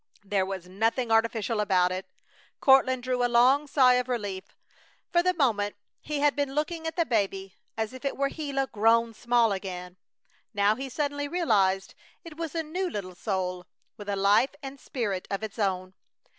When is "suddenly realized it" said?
10.89-12.35